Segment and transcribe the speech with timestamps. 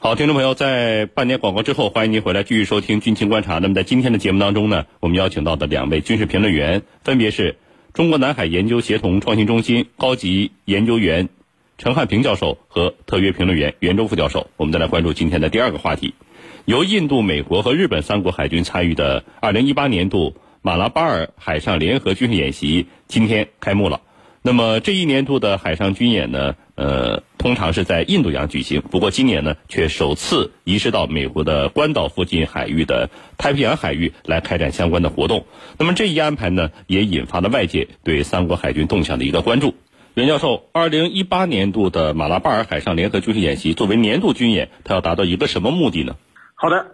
[0.00, 3.58] 好，听众朋友，在半年广告之后，欢迎您回来继续收听军情观察。
[3.58, 7.56] 那么在今天的节目当中呢，我们邀请到的两位军事评论员，分别是
[7.92, 11.28] 中国南海研究协同创新中心高级研究员
[11.78, 14.46] 陈汉平教授和特约评论员袁周副教授。
[14.56, 16.14] 我们再来关注今天的第二个话题，
[16.64, 24.00] 由印度、美国和日本三国海军参与的2018年度马拉巴尔海上联合军事演习今天开幕了。
[24.42, 33.08] 那么这一年度的海上军演呢，呃，通常是在印度洋举行，不过今年呢，却首次移师到美国的关岛附近海域的
[33.38, 35.46] 太平洋海域来开展相关的活动。
[35.78, 39.74] 那么这一安排呢，也引发了外界对三国海军动向的一个关注。
[40.14, 46.16] 袁教授，二零一八年度的马拉巴尔海上联合军事演习作为年度军演，它要达到一个什么目的呢？
[46.56, 46.86] 好的，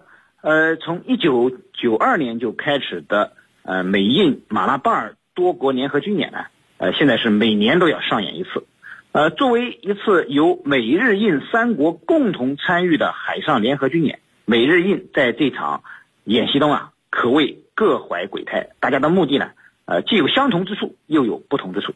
[0.42, 3.32] 呃，从一九九二年就开始的
[3.62, 6.38] 呃美印马拉巴尔多国联合军演呢。
[6.76, 8.66] 呃，现在是每年都要上演一次，
[9.14, 15.84] 呃，作为一次由美日印三国共同参与的海上联合军演，美日印在这场
[16.24, 18.70] 演习中啊，可谓各怀鬼胎。
[18.80, 19.52] 大家的目的呢，
[19.84, 21.94] 呃，既有相同之处，又有不同之处。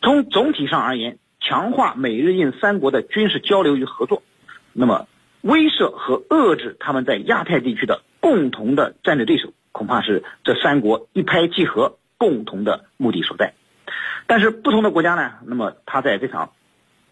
[0.00, 4.22] 从总体上而言，强化美日印三国的军事交流与合作，
[4.72, 5.06] 那么
[5.42, 13.52] 威慑和遏制他们在亚太地区的共同的战略对手，恐怕是这三国一拍即合共同的目的所在。
[14.28, 16.52] 但是不同的国家呢，那么他在这场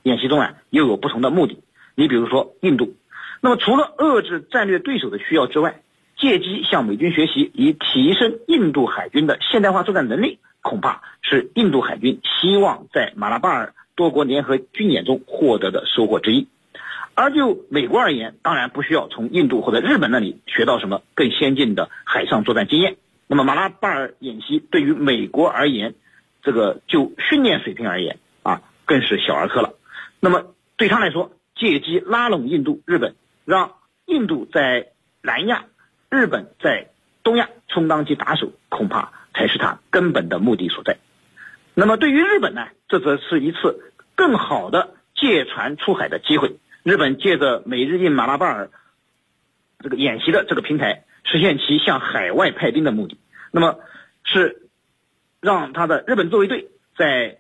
[0.03, 1.63] 演习中啊，又有不同的目的。
[1.95, 2.95] 你比如说印度，
[3.41, 5.81] 那么除了遏制战略对手的需要之外，
[6.19, 16.49] 借机向美军学习，以提升印度海军的现代化作战能力，恐怕是印度海军希望在马拉巴尔多国联合军演中获得的收获之一。
[17.15, 22.97] 而就美国而言，当然不需要从印度或者日本那里学到什么更先进的海上作战经验。
[23.27, 25.95] 那么马拉巴尔演习对于美国而言，
[26.47, 29.75] 这个就训练水平而言啊，更是小儿科了。
[30.21, 33.73] 那么对他来说，借机拉拢印度、日本，让
[34.05, 35.65] 印度在南亚、
[36.09, 36.91] 日本在
[37.25, 40.99] 东亚充当其打手，恐怕才是他根本的目的所在。
[41.75, 46.59] 那么对于日本呢，这则是一次更好的借船出海的机会。
[46.85, 48.71] 日本借着美日印马拉巴尔
[49.81, 53.19] 这个演习的这个平台，实现其向海外派兵的目的。
[53.51, 53.81] 那么
[54.23, 54.63] 是。
[55.41, 57.39] 让他的日本自卫队在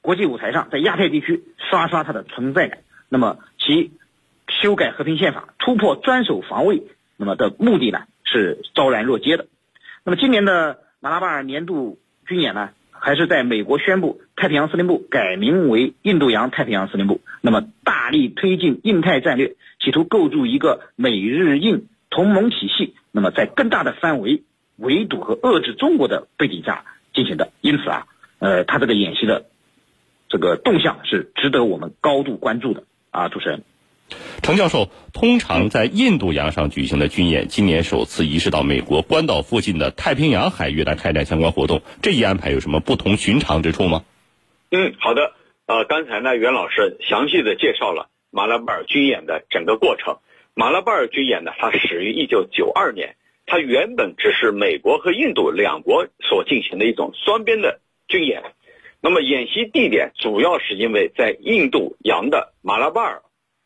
[0.00, 2.80] 国际舞台上，在亚太地区刷刷他的存在感。
[3.08, 3.92] 那么其
[4.48, 6.82] 修改和平宪法、突破专守防卫，
[7.16, 9.46] 那么的目的呢是昭然若揭的。
[10.04, 22.94] 那么今年的马拉巴尔年度军演呢，还是在美国宣布太平洋司令部改名为印度洋太平洋司令部，那么大力推进印太战略，企图构筑一个美日印同盟体系。
[23.10, 24.42] 那么在更大的范围
[24.76, 26.84] 围堵和遏制中国的背景下。
[27.12, 28.06] 进行的，因此啊，
[28.38, 29.46] 呃，他这个演习的
[30.28, 33.62] 这个动向是值得我们高度关注的啊，主持人，
[34.42, 44.04] 程教授，通常在印度洋上举行的军演，今年首次移师到美国关岛附近的太平洋海域来开展相关活动，这一安排有什么不同寻常之处吗？
[44.70, 45.32] 嗯，好的，
[45.66, 50.18] 呃，刚才呢，袁老师详细的介绍了马拉巴尔军演的整个过程。
[50.54, 53.16] 马拉巴尔军演呢，它始于一九九二年。
[53.52, 58.54] 它原本只是美国和印度两国所进行的一种双边的军演，
[59.02, 63.20] 那么演习地点主要是因为在印度洋的马拉巴尔，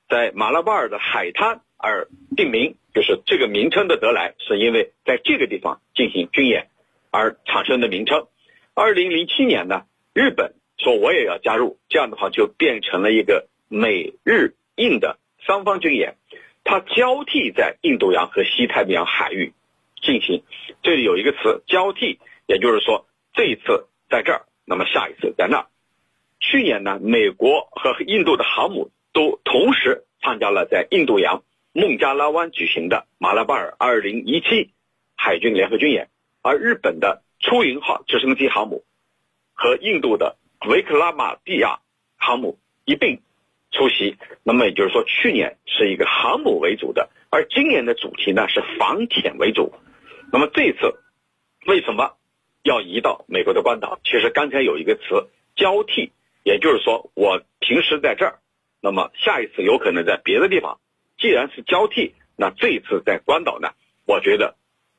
[0.08, 6.66] 在马拉巴尔的海滩而定名，就是这个名称的得来，是因为在这个地方进行军演
[7.12, 8.26] 而产生的名称。
[8.74, 16.16] 二零零七年呢，日本说我也要加入，这样的话就变成了一个美日印的三方军演，
[16.64, 19.52] 它交替在印度洋和西太平洋海域。
[20.06, 20.44] 进行，
[20.84, 25.66] 这里有一个词交替，也就是说这一次在这儿，那么下一次在那儿。
[26.38, 34.68] 去年呢，美国和印度的航母都同时参加了在印度洋孟加拉湾举行的马拉巴尔2017
[35.16, 36.08] 海军联合军演，
[36.40, 38.84] 而日本的出云号直升机航母
[39.54, 40.36] 和印度的
[40.68, 41.80] 维克拉玛蒂亚
[42.16, 43.22] 航母一并
[43.72, 44.18] 出席。
[44.44, 49.74] 那么也就是说，去年是一个航母为主的，而今年的主题呢是防潜为主。
[50.36, 51.00] 那么这次
[51.66, 52.18] 为什么
[52.62, 53.98] 要移到美国的关岛？
[54.04, 56.12] 其实刚才有一个词交替，
[56.44, 58.40] 也就是说我平时在这儿，
[58.82, 60.78] 那么下一次有可能在别的地方。
[61.16, 63.70] 既然是交替，那这一次在关岛呢，
[64.04, 64.56] 我觉得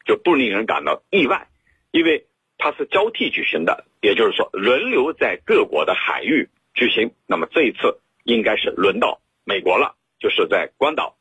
[0.07, 1.49] 就不令人感到意外，
[1.91, 2.25] 因为
[2.57, 7.11] 它是交替举行的，也就是说轮流在各国的海域举行。
[7.27, 11.15] 那么这一次应该是轮到美国了，就是在关岛。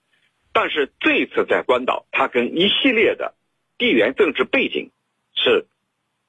[0.55, 3.35] 但是这一次在关岛，它跟一系列的。
[3.79, 4.91] 地缘政治背景
[5.35, 5.67] 是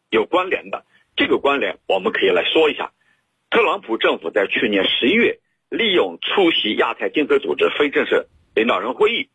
[0.09, 0.85] 有关联的，
[1.15, 2.91] 这个关联我们可以来说一下。
[3.49, 5.39] 特朗普政府在去年十一月
[5.69, 9.29] 利用出席亚太经合组织非正式领导人会议，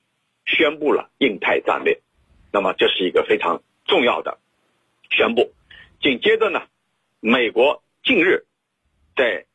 [0.45, 2.01] 宣布了印太战略。
[2.53, 4.39] 那么这是一个非常重要的
[5.11, 5.53] 宣布。
[6.03, 6.63] 紧接着呢，
[7.21, 8.45] 美国近日
[9.17, 9.47] 在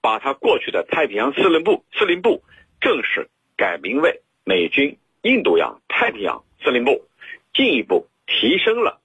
[0.00, 2.42] 把他过去的太平洋司令部司令部
[2.80, 7.06] 正式改名为美军印度洋太平洋司令部，
[7.54, 9.00] 进一步提升了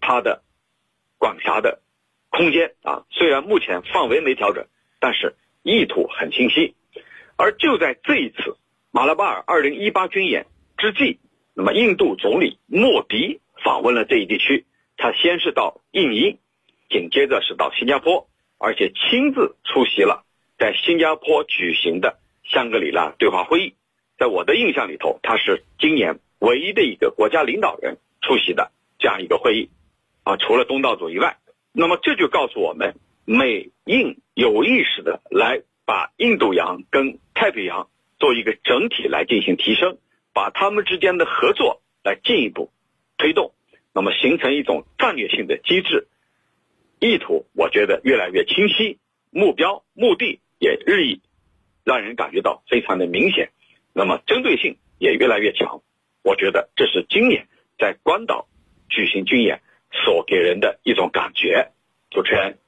[0.00, 0.42] 他的
[1.18, 1.80] 管辖的
[2.30, 3.04] 空间啊。
[3.10, 4.66] 虽然目前范围没调整，
[4.98, 6.74] 但是意图很清晰。
[7.36, 8.56] 而就在这一次
[8.90, 11.20] 马拉巴尔二零一八军演之际，
[11.54, 14.66] 那么印度总理莫迪访问了这一地区。
[14.96, 16.38] 他先是到印尼，
[16.90, 18.28] 紧接着是到新加坡，
[18.58, 20.24] 而且亲自出席了
[20.58, 23.74] 在新加坡举行的香格里拉对话会议。
[24.18, 29.70] 在我的印象里头，他是今年唯一的一个国家领导人出席的这样一个会议，
[30.22, 31.36] 啊，除了东道主以外。
[31.72, 37.88] 那么这就告诉我们，美印有意识的来把印度洋跟太平洋
[38.18, 39.98] 做一个整体来进行提升，
[40.32, 42.70] 把他们之间的合作来进一步
[43.16, 43.52] 推动。
[43.92, 46.08] 那么形成一种战略性的机制，
[47.00, 48.98] 意图我觉得越来越清晰，
[49.30, 51.20] 目标目的也日益
[51.84, 53.50] 让人感觉到非常的明显，
[53.92, 55.82] 那么针对性也越来越强。
[56.28, 57.46] 我觉得这是今年
[57.78, 58.48] 在关岛
[58.90, 61.70] 举行军演所给人的一种感觉。
[62.10, 62.58] 主持人。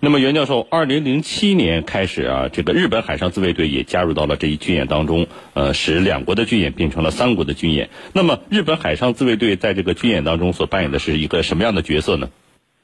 [0.00, 7.90] 那么，袁教授，二零零七年开始啊，这个日本海上自卫队也加入到了这一军演当中，呃，使两国的军演变成了三国的军演。
[8.14, 12.30] 那么，日本海上自卫队在这个军演当中所扮演的是一个什么样的角色呢？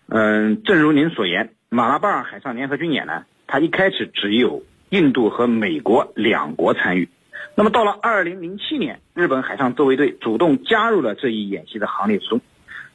[0.08, 7.08] 嗯，正如您所言，马拉巴尔海上联合军演呢，它一开始只有印度和美国两国参与。
[7.54, 12.40] 那么，到了二零零七年，日本海上自卫队主动加入了这一演习的行列之中。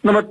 [0.01, 0.23] 那么，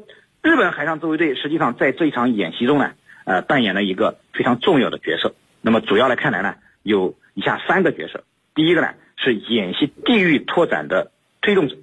[0.42, 2.92] 日本海上自卫队实际上在这一场演习中呢？
[3.24, 5.34] 呃，扮演了一个非常重要的角色。
[5.60, 8.24] 那么主要来看来呢，有以下三个角色。
[8.54, 11.12] 第一个呢是演习地域拓展的
[11.42, 11.76] 推动者。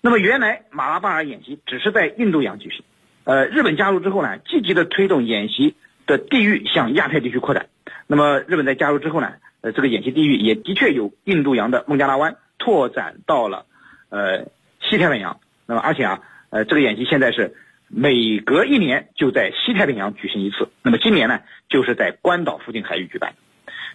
[0.00, 2.84] 那么原来马拉巴尔演习只是在印度洋举行，
[3.24, 5.74] 呃，日本加入之后呢，积极的推动演习
[6.06, 7.66] 的地域向亚太地区扩展。
[8.06, 9.32] 那么日本在加入之后呢，
[9.72, 13.66] 这个演习地域也的确有印度洋的孟加拉湾拓展到了
[14.08, 14.46] 呃
[14.80, 15.40] 西太平洋。
[15.66, 16.20] 那么而且啊，
[16.50, 17.56] 呃，这个演习现在是。
[17.88, 23.34] 每隔一年就在西太平洋举行一次，那么今年呢，就是在关岛附近海域举办。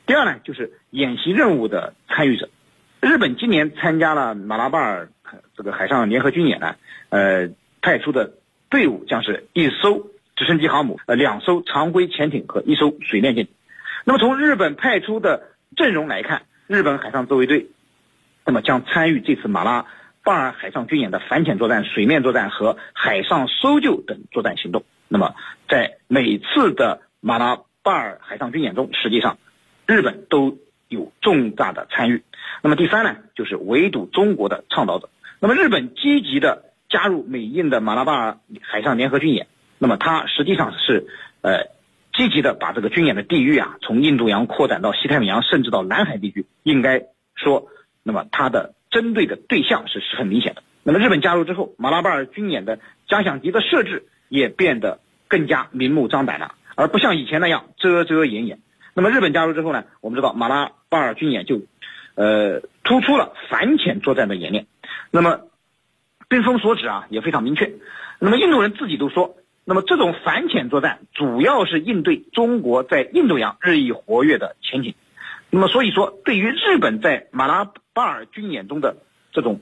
[0.05, 2.47] 第二呢，就是演习任务的参与者，
[3.01, 5.09] 日本今年参加了马拉巴尔
[5.57, 6.77] 这个海上联合军演呢，
[7.09, 7.49] 呃，
[7.81, 8.35] 派出的
[8.69, 10.07] 队伍将是一艘
[10.37, 13.53] 直升机航母、呃两艘常规潜艇和一艘水面舰艇。
[14.05, 17.67] 那么从日本派出的阵容来看，日本海上自卫队，
[18.45, 19.85] 那么将参与这次马拉。
[20.23, 24.83] 巴尔海上军演的反潜作战、水面作战和海上搜救等作战行动。
[25.07, 25.33] 那么，
[25.67, 29.39] 在每次的马拉巴尔海上军演中，实际上
[29.87, 32.23] 日本都有重大的参与。
[32.61, 35.09] 那么第三呢，就是围堵中国的倡导者。
[35.39, 39.47] 那么日本积极的加入美印的马拉巴尔海上联合军演。
[39.79, 41.07] 那么它实际上是
[41.41, 41.65] 呃
[42.13, 46.45] 积极的把这个军演的地域啊，从印度洋扩展到西太平洋，甚至到南海地区。
[46.63, 47.03] 应该
[47.35, 47.67] 说，
[48.03, 48.73] 那么它的。
[48.91, 50.63] 针对的对象是是很明显的。
[50.83, 52.77] 那么日本加入之后，马拉巴尔军演的
[53.07, 54.99] 假想敌的设置也变得
[55.29, 58.59] 更加明目张胆了，而不像以前那样遮遮掩掩。
[58.93, 61.61] 那么日本加入之后呢，我们知道马拉巴尔军演就，
[62.15, 64.67] 呃，突出了反潜作战的演练。
[65.09, 65.39] 那么，
[66.27, 67.71] 兵锋所指啊也非常明确。
[68.19, 69.37] 那么印度人自己都说，
[69.71, 74.95] 那么这种反潜作战主要是应对中国在印度洋日益活跃的潜艇。
[75.49, 78.97] 那么所以说，对于日本在马拉巴尔军演中的
[79.31, 79.61] 这种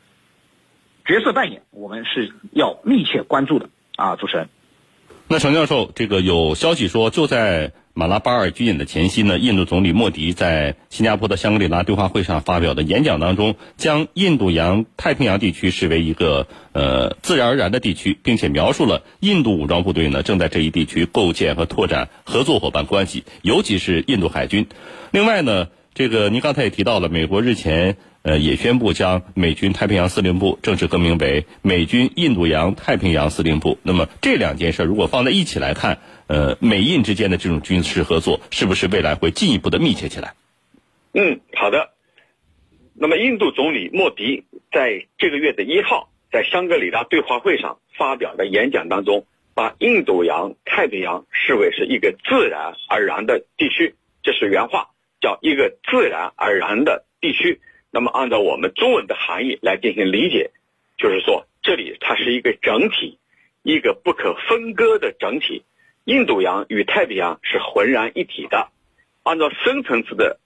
[1.05, 4.49] 角色扮演，我们是要密切关注的啊，主持人。
[5.27, 24.67] 那陈教授，这个有消息说，就在马拉巴尔军演的前夕呢，印度总理莫迪在新加坡的香格里拉对话会上发表的演讲当中，将印度洋太平洋地区视为一个呃自然而然的地区，并且描述了印度武装部队呢正在这一地区构建和拓展合作伙伴关系，尤其是印度海军。
[25.11, 25.67] 另外呢。
[25.95, 33.77] 这个您刚才也提到了，美国日前呃也宣布将美军太平洋司令部正式更名为美军印度洋太平洋司令部。
[33.83, 35.97] 那么这两件事如果放在一起来看，
[36.29, 40.35] 呃，美印之间的这种军事合作是不是未来会进一步的密切起来？
[41.13, 41.89] 嗯，好的。
[42.93, 54.89] 那么印度总理莫迪在这个月的一号在香格里拉对话会上发表的演讲当中，把印度洋太平洋视为是一个自然而然的地区，这是原话。
[55.19, 57.59] 叫一个自然而然的地区，
[57.89, 60.51] 那么按照我们中文的含义来进行理解，
[60.97, 63.17] 就是说这里它是一个整体，
[63.63, 65.63] 一个不可分割的整体。
[66.09, 68.71] 印度洋与太平洋是浑然一体的。
[69.21, 70.39] 按照深层次的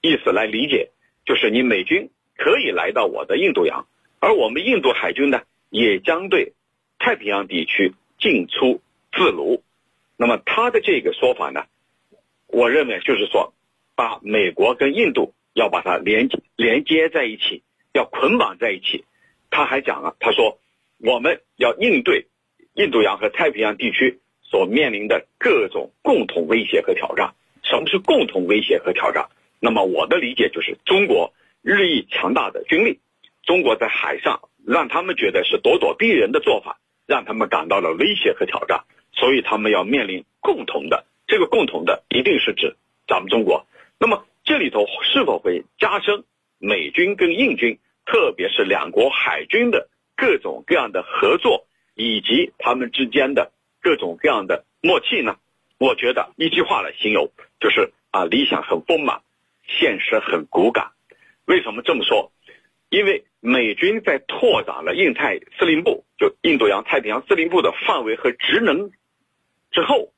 [0.00, 0.90] 意思来理解，
[1.26, 3.88] 就是你美军可以来到我的印度洋，
[4.20, 6.52] 而我们印度海军呢，也将对
[7.00, 9.64] 太平洋地区进出自如。
[10.16, 11.64] 那么他的这个说法呢，
[12.46, 13.52] 我认为就是说，
[13.96, 19.04] 把美国跟印度要把它连接连接在一起，要捆绑在一起。
[19.50, 20.60] 他还讲了，他说
[20.98, 22.28] 我们要应对
[22.74, 24.20] 印度洋和太平洋地区
[24.54, 27.34] 所面临的各种共同威胁和挑战。
[27.64, 29.28] 什么是共同威胁和挑战？
[29.58, 33.00] 那么我的理解就是中国日益强大的军力，
[33.42, 38.84] 中国在海上让他们觉得是咄咄逼人的做法，让他们感到了威胁和挑战。
[39.12, 42.76] 所以他们要面临共同的，这个共同的一定是指
[43.08, 43.66] 咱们中国。
[43.98, 46.22] 那么这里头是否会加深
[46.58, 53.50] 美军跟印军，特别是两国海军的各种各样的合作，以及他们之间的
[53.84, 55.36] 各种各样的默契呢？
[55.76, 59.20] 我觉得一句话来形容，就是啊，理想很丰满，
[59.66, 60.92] 现实很骨感。
[61.44, 62.32] 为什么这么说？
[62.88, 68.90] 因为美军在拓展了印太司令部，就印度洋太平洋司令部的范围和职能。
[69.70, 70.14] 之后，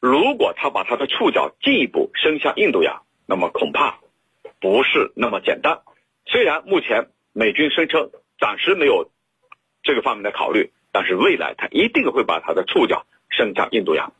[0.00, 4.00] 如果他把他的触角进一步伸向印度洋，那么恐怕
[4.60, 5.82] 不是那么简单。
[6.26, 9.12] 虽然目前美军声称暂时没有
[9.84, 14.12] 这个方面的考虑，但是未来它一定会把它的触角伸向印度洋。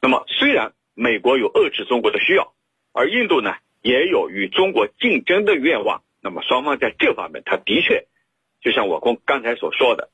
[0.00, 2.52] 那么，虽然美国有遏制中国的需要，
[2.92, 8.06] 而印度呢也有与中国竞争的愿望，那么双方在这方面，他的确
[8.60, 10.10] 就像我公刚才所说的，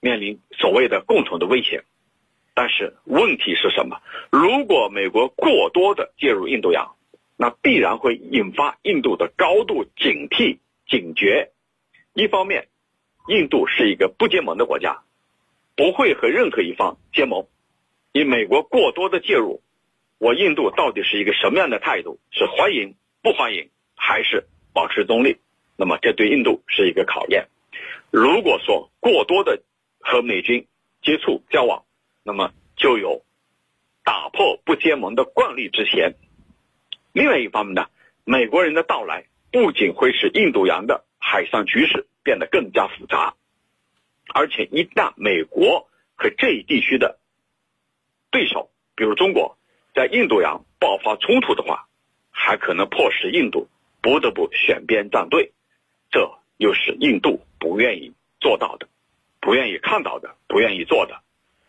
[0.00, 1.84] 面临所谓的共同的威胁。
[2.54, 4.00] 但是问题是什么？
[4.30, 6.96] 如果美国过多的介入印度洋，
[7.36, 11.52] 那必然会引发印度的高度警惕、警觉。
[12.14, 12.66] 一方面，
[13.28, 15.02] 印度是一个不结盟的国家，
[15.78, 17.46] 不会和任何一方结盟。
[18.10, 19.62] 以美国过多的介入，
[20.18, 22.18] 我印度到底是一个什么样的态度？
[22.32, 25.36] 是欢迎、不欢迎，还是保持中立？
[25.76, 27.46] 那么这对印度是一个考验。
[28.10, 29.62] 如果说过多的
[30.00, 30.66] 和美军
[31.00, 31.84] 接触交往，
[32.24, 33.22] 那么就有
[34.02, 36.14] 打破不结盟的惯例之嫌。
[37.12, 37.86] 另外一方面呢，
[38.24, 43.36] 美国人的到来不仅会使印度洋的海上局势变得更加复杂，
[44.34, 47.18] 而且一旦美国和这一地区的
[48.30, 49.56] 对手，比如中国，
[49.94, 51.86] 在印度洋爆发冲突的话，
[52.30, 53.68] 还可能迫使印度
[54.00, 55.52] 不得不选边站队，
[56.10, 58.88] 这又是印度不愿意做到的，
[59.40, 61.20] 不愿意看到的，不愿意做的。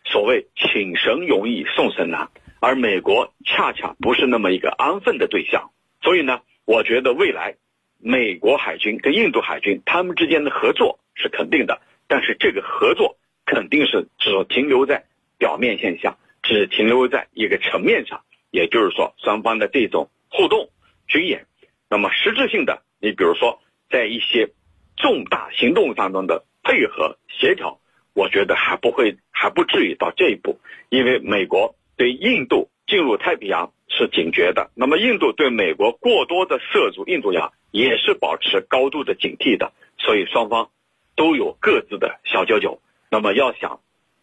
[0.05, 7.55] 所谓请神容易送神难，而美国恰恰不是那么一个安分的对象，所以呢，我觉得未来
[7.99, 15.05] 美国海军跟印度海军他们之间的合作是肯定的，但是这个合作肯定是只停留在
[15.37, 20.69] 表面现象，只停留在一个层面上，也就是说双方的这种互动
[21.07, 21.45] 军演，
[21.89, 24.49] 那么实质性的，你比如说在一些
[24.97, 27.79] 重大行动当中的配合协调。
[28.15, 40.69] 我觉得还不会，还不至于到这一步，因为美国对印度进入太平洋是警觉的，那么印度对美国过多的涉足印度洋也是保持高度的警惕的，所以双方
[41.19, 42.79] 都有各自的小九九。
[43.11, 43.81] 那么要想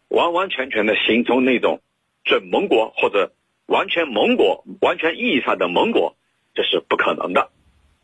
[0.09, 1.83] 完完全全的形成那种
[2.25, 3.33] 准盟国或者
[3.67, 6.17] 完全盟国、完全意义上的盟国，
[6.55, 7.51] 这是不可能的。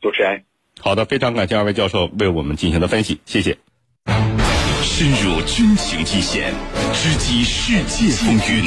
[0.02, 0.44] 主持人，
[0.78, 3.56] 好的，非常感谢二位教授为我们进行的分析，谢谢。
[4.82, 6.52] 深入军情一线，
[6.92, 8.62] 直击世界风云，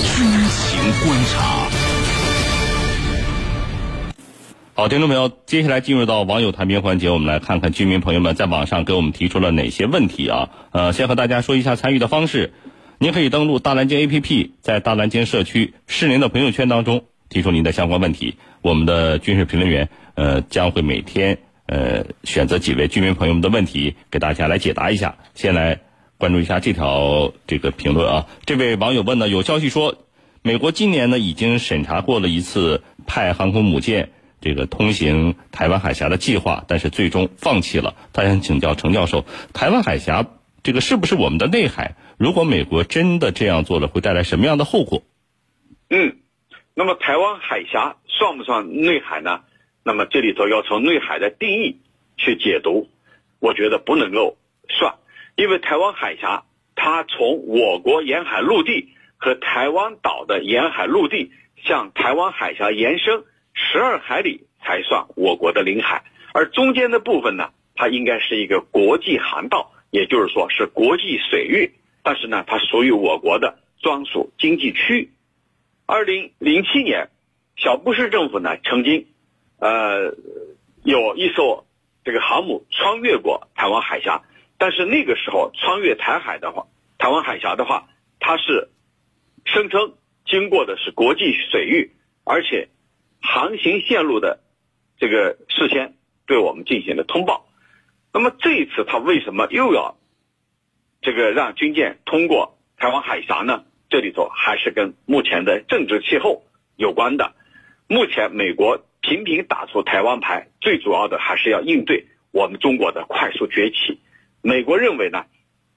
[0.00, 0.16] 军
[0.48, 2.05] 情观察。
[4.78, 10.50] 好，听众朋友，接下来进入到网友谈评环节，我们来看看居民朋友们在网上给我们提出了哪些问题啊？
[10.70, 12.52] 呃，先和大家说一下参与的方式，
[12.98, 21.38] 您可以登录大蓝鲸 APP，在大蓝鲸社区是您的朋友圈当中提出您的相关问题，我们的军事评论员呃将会每天。
[21.64, 25.16] 呃，选择几位居民朋友们的问题，给大家来解答一下。
[25.34, 25.80] 先来
[26.18, 28.26] 关注一下这条这个评论啊。
[28.44, 29.96] 这位网友问呢，有消息说，
[30.42, 37.94] 美国今年呢已经审查过了一次派航空母舰这个通行台湾海峡的计划，但是最终放弃了。
[38.12, 40.26] 他想请教程教授，台湾海峡
[40.62, 41.96] 这个是不是我们的内海？
[42.18, 45.02] 如果美国真的这样做了，会带来什么样的后果？
[45.90, 46.16] 嗯，
[46.74, 49.40] 那么台湾海峡算不算内海呢？
[49.84, 51.80] 那么这里头要从内海的定义
[52.16, 52.88] 去解读，
[53.38, 54.36] 我觉得不能够
[54.68, 54.94] 算，
[55.36, 61.30] 因为台湾海峡它从我国沿海陆地和台湾岛的沿海陆地
[61.64, 63.24] 向台湾海峡延伸
[63.56, 71.72] 十二海里才算我国的领海，而中间的部分呢，它应该是一个国际航道，也就是说是国际水域，
[72.04, 75.10] 但是呢，它属于我国的专属经济区。
[75.86, 77.08] 二零零七年，
[77.56, 79.06] 小布什政府呢曾经。
[79.58, 80.14] 呃，
[80.84, 81.64] 有一艘
[82.04, 84.20] 这个航母穿越过台湾海峡，
[84.58, 86.66] 但是那个时候穿越台海的话，
[86.98, 87.88] 台湾海峡的话，
[88.20, 88.68] 它是
[89.46, 89.94] 声称
[90.26, 92.68] 经过的是国际水域，而且
[93.26, 94.40] 航行线路的
[94.98, 95.94] 这个事先
[96.26, 97.46] 对我们进行了通报。
[98.12, 99.96] 那么这一次他为什么又要
[101.02, 103.64] 这个让军舰通过台湾海峡呢？
[103.88, 106.42] 这里头还是跟目前的政治气候
[106.76, 107.34] 有关的。
[107.88, 114.00] 目前美国频频打出台湾牌，最主要的还是要应对我们中国的快速崛起。
[114.42, 115.26] 美国认为呢，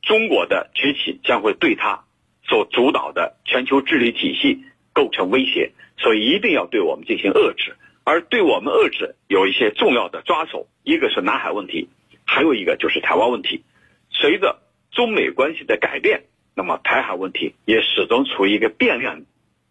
[0.02, 2.06] 中国的崛起将会对他
[2.44, 4.64] 所主导的全球治理体系
[4.94, 7.76] 构成威胁，所以一定要对我们进行遏制。
[8.04, 11.90] 而对我们遏制有一些重要的抓手，一个是南海问题，
[12.26, 13.64] 还有一个就是台湾问题。
[14.10, 14.60] 随着
[14.92, 16.24] 中美关系的改变。
[16.56, 19.22] 那么台海问题也始终处于一个变量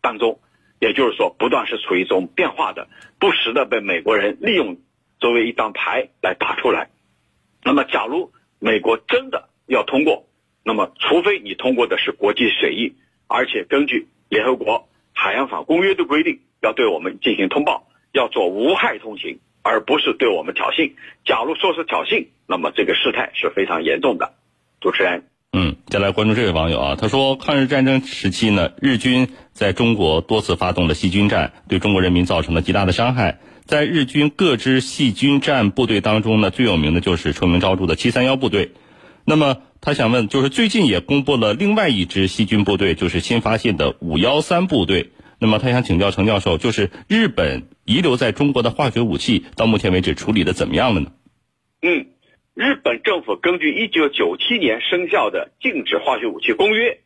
[0.01, 0.41] 当中，
[0.81, 4.79] 也就是说，不断是处于一种变化的，不时的被美国人利用
[5.21, 6.89] 作为一张牌来打出来。
[7.63, 10.25] 那么，假如美国真的要通过，
[10.65, 12.95] 那么除非你通过的是国际水域，
[13.27, 14.89] 而且根据联合国
[15.21, 20.93] 海洋法公约的规定，要对我们进行通报，要做无害通行，而不是对我们挑衅。
[21.27, 24.35] 假如说是挑衅，那么这个事态是非常严重的。
[24.81, 25.25] 主持人。
[25.53, 33.41] 嗯，再来关注这位网友啊，他说，抗日战争时期呢，日军在中国多次发动了细菌战，对中国人民造成了极大的伤害。
[33.65, 38.71] 在日军各支细菌战部队当中呢，最有名的就是臭名昭著的七三幺部队。
[39.29, 45.11] 那么他想问，就是最近也公布了另外一支细菌部队，就是新发现的五幺三部队。
[45.39, 51.13] 那么他想请教程教授，就是日本遗留在中国的化学武器，到目前为止处理的怎么样了呢？
[51.83, 52.07] 嗯。
[52.55, 56.99] 日本政府根据1997年生效的禁止化学武器公约，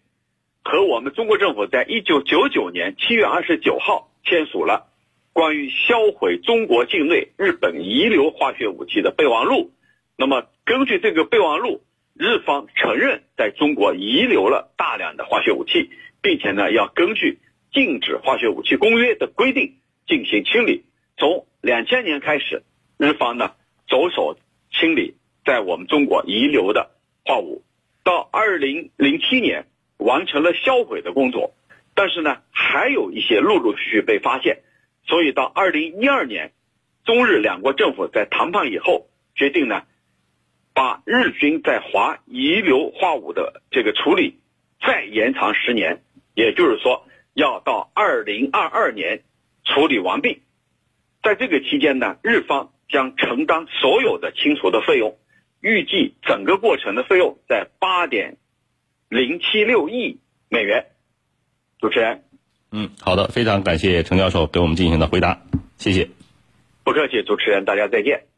[0.62, 4.87] 和我们中国政府在1999年7月29号签署了
[5.35, 9.73] 关于销毁中国境内日本遗留化学武器的备忘录。
[10.17, 11.83] 那么，根据这个备忘录，
[12.14, 17.39] 日方承认在中国遗留了大量的化学武器，并且呢，要根据
[17.73, 20.84] 禁止化学武器公约的规定进行清理。
[21.17, 22.63] 从2000年开始，
[22.99, 23.54] 日方呢
[23.86, 24.36] 着手
[24.73, 25.17] 清理。
[25.45, 26.93] 在我们中国遗留的
[27.25, 27.65] 化武，
[28.04, 31.52] 到二零零七年完成了销毁的工作，
[31.97, 34.60] 但是呢，还有一些陆陆续续被发现，
[35.04, 36.52] 所以到二零一二年，
[37.04, 39.82] 中日两国政府在谈判以后决定呢，
[40.75, 44.39] 把日军在华遗留化武的这个处理
[44.80, 46.02] 再延长十年，
[46.35, 49.23] 也就是说要到二零二二年
[49.65, 50.43] 处理完毕，
[51.23, 55.17] 在这个期间呢，日方将承担所有的清除的费用。
[55.61, 58.37] 预计整个过程的费用在八点
[59.08, 60.87] 零七六亿美元。
[61.78, 62.25] 主持人，
[62.73, 65.41] 嗯，好的，非常感谢程教授给我们进行的回答，
[65.76, 66.08] 谢谢。
[66.82, 68.31] 不客气，主持人，大家再见。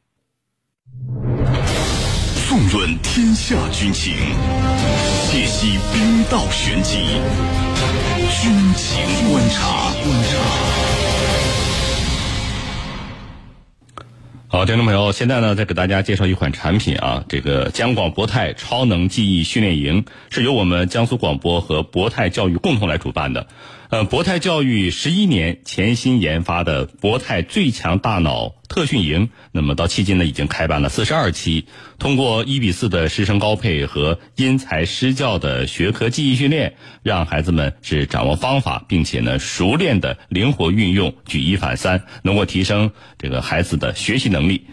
[2.75, 4.13] 论天下军情，
[5.31, 6.97] 解析兵道玄机，
[8.43, 9.93] 军情观察。
[10.03, 10.35] 观察。
[14.49, 23.47] 好，听众朋友，现在呢，再给大家介绍一款产品啊，这个江广博泰超能记忆训练营是由我们江苏广播和博泰教育共同来主办的。
[23.91, 31.67] 呃，博泰教育十一年潜心研发的博泰最强大脑特训营，那么到迄今呢已经开办了四十二期。
[31.99, 44.67] 通过一比四的师生高配和因材施教的学科记忆训练，让孩子们是掌握方法，并且呢熟练的灵活运用，举一反三，能够提升这个孩子的学习能力。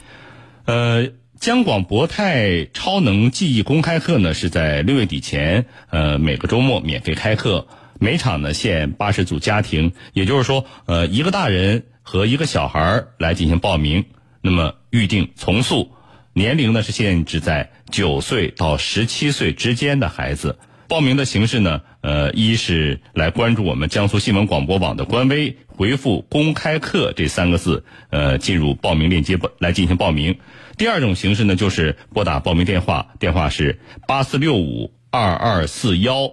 [0.65, 7.67] 呃，江广博泰超能记忆公开课呢是在六月底前，呃每个周末免费开课。
[8.03, 14.05] 每场呢限八十组家庭，也就是说，呃，一个大人和一个小孩来进行报名。
[14.41, 15.91] 那么预定从速，
[16.33, 20.57] 年龄呢是限制在九岁到十七岁之间的孩子。
[20.87, 30.39] 报名的形式呢，呃，一是来关注我们江苏新闻广播网的官微，回复“公开课”这三个字，呃，进入报名链接来进行报名。
[30.75, 36.31] 第二种形式呢，就是拨打报名电话，电话是八四六五二二四幺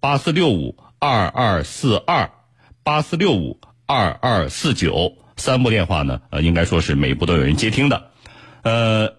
[0.00, 0.76] 八四六五。
[1.00, 2.30] 二二四二
[2.82, 8.10] 八四六五二二四九三部电话呢，呃，应该说是每一部都有人接听的。
[8.62, 9.14] 呃，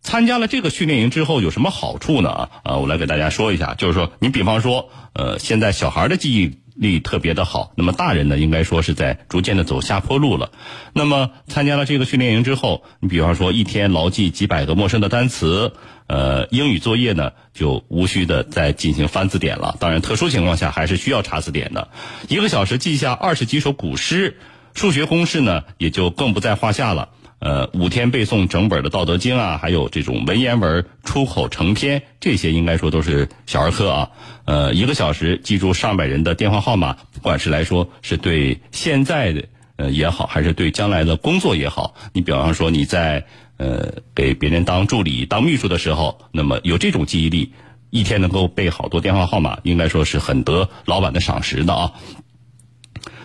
[0.00, 2.48] 参加了这个训练营之后有什么好处呢？
[2.62, 10.52] 啊，我来给大家说一下，就是说，你比方说，呃，现在小孩的记忆力特别的好，那么大人呢，应该说是在逐渐的走下坡路了。
[10.92, 15.72] 那么参加了这个训练营之后，你比方说一天牢记几百个陌生的单词。
[16.06, 19.76] 呃，英语作业呢就无需的再进行翻字典了。
[19.78, 21.88] 当然，特殊情况下还是需要查字典的。
[22.28, 24.38] 一个小时记下二十几首古诗，
[24.72, 27.10] 数学公式呢也就更不在话下了。
[27.40, 34.10] 呃，五天背诵整本的《道德经》啊，还有这种文言文出口成篇，这些应该说都是小儿科啊。
[34.44, 39.44] 呃，一个小时记住上百人的电话号码，不管是来说是对现在的
[39.76, 43.24] 呃也好，还是对将来的工作也好，你比方说你在
[43.56, 47.52] 呃给别人当助理、当秘书的时候，那么有这种记忆力，
[47.90, 51.92] 一天能够背好多电话号码，应该说是很得老板的赏识的啊。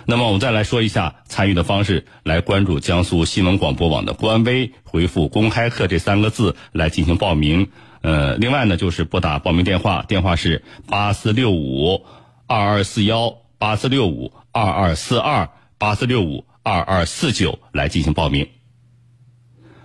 [0.06, 7.70] 那么我们再来说一下参与的方式，来关注江苏新闻广播网的官微，回复“公开课”这三个字来进行报名。
[8.02, 12.06] 呃，另外呢，就是拨打报名电话，电话是八四六五
[12.48, 18.50] 二二四幺八四六五二二四二八四六五二二四九来进行报名。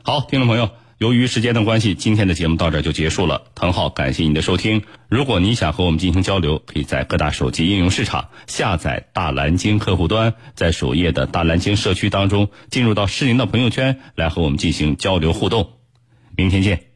[0.02, 0.70] 好，听众朋友。
[0.98, 3.42] 由于时间的关系，今天的节目到这就结束了。
[3.54, 4.82] 滕浩，感谢您的收听。
[5.08, 15.70] 如果您想和我们进行交流，可以在各大手机应用市场下载大蓝鲸客户端，在首页的大蓝鲸社区当中进入到适龄的朋友圈来和我们进行交流互动。
[16.36, 16.87] 明天见。